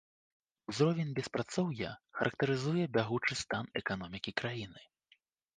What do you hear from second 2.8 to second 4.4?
бягучы стан эканомікі